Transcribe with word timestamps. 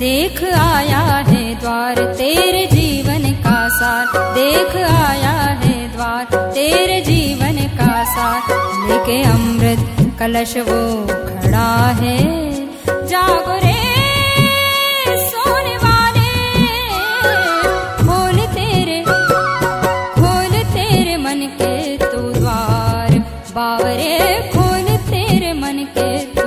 देख 0.00 0.44
आया 0.44 0.98
है 0.98 1.60
द्वार 1.60 1.94
तेरे 1.94 2.66
जीवन 2.66 3.32
का 3.32 3.68
सार। 3.68 4.06
देख 4.34 4.76
आया 4.76 5.32
है 5.64 5.96
द्वार 5.96 6.24
तेरे 6.50 7.00
जीवन 7.00 7.58
का 7.78 8.04
सार। 8.04 8.40
लेके 8.88 9.22
अमृत 9.22 10.12
कलश 10.18 10.56
वो 10.56 11.06
खड़ा 11.06 11.86
है। 12.00 12.18
जागो 13.06 13.58
रे 13.58 13.80
बावरे, 23.54 24.18
खोल 24.52 24.96
तेरे 24.96 25.52
मन 25.52 25.86
के 25.98 26.39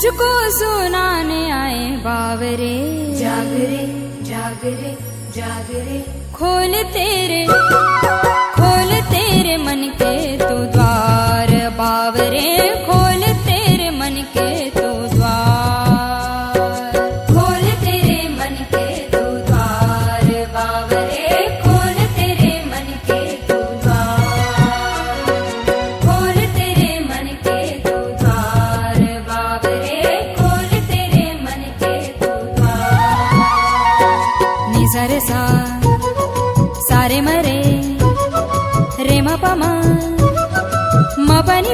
तुझको 0.00 0.28
सुनाने 0.50 1.40
आए 1.52 1.80
बावरे। 2.04 2.76
जागरे 3.20 3.82
जागरे 4.24 4.92
जागरे। 5.36 5.98
खोल 6.32 6.72
तेरे 6.94 7.42
खोल 8.56 8.94
तेरे 9.10 9.56
मन 9.56 9.82
के 10.00 10.14
तू 10.38 10.56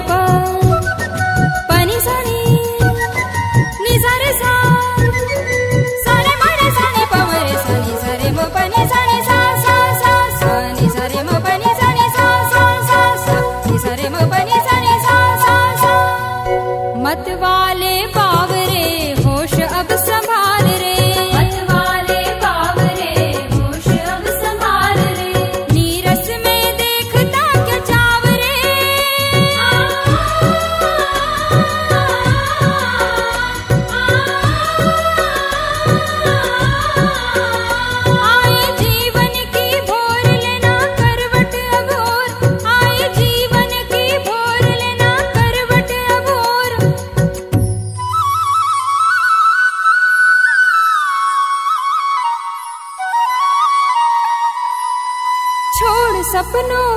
Bye. 0.03 0.66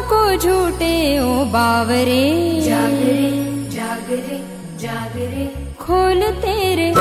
को 0.07 0.19
झूठे 0.35 0.93
ओ 1.19 1.45
बावरे। 1.53 2.23
जागरे 2.61 3.29
जागरे 3.75 4.37
जागरे। 4.79 5.45
खोल 5.79 6.21
तेरे 6.41 6.91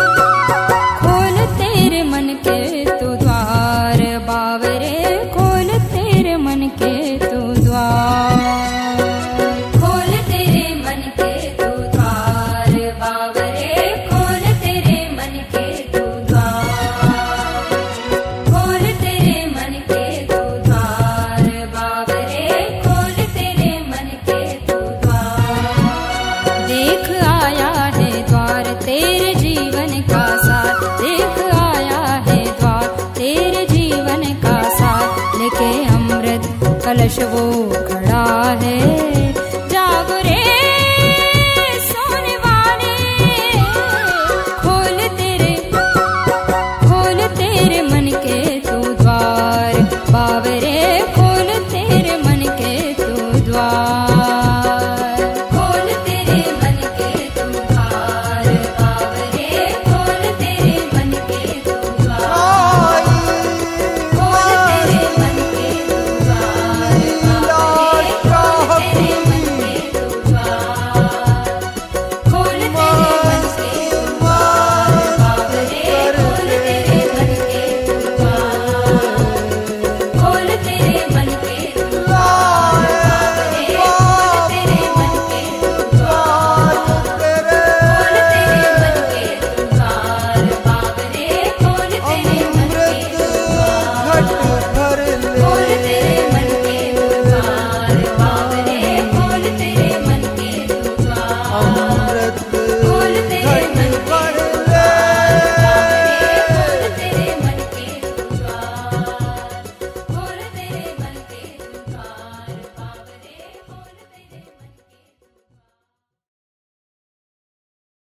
खोल 1.01 1.37
तेरे 1.59 2.03
मन 2.03 2.35
के 2.47 2.88
दशवो 37.09 37.71
खड़ा 37.89 38.25
है। 38.63 39.08